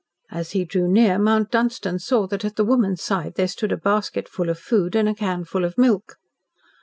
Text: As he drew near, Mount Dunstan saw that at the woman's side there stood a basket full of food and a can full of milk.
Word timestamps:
As 0.31 0.53
he 0.53 0.65
drew 0.65 0.87
near, 0.87 1.19
Mount 1.19 1.51
Dunstan 1.51 1.99
saw 1.99 2.25
that 2.25 2.43
at 2.43 2.55
the 2.55 2.63
woman's 2.65 3.03
side 3.03 3.35
there 3.35 3.47
stood 3.47 3.71
a 3.71 3.77
basket 3.77 4.27
full 4.27 4.49
of 4.49 4.57
food 4.57 4.95
and 4.95 5.07
a 5.07 5.13
can 5.13 5.43
full 5.45 5.63
of 5.63 5.77
milk. 5.77 6.15